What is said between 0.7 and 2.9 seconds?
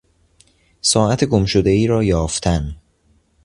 ساعت گمشدهای را یافتن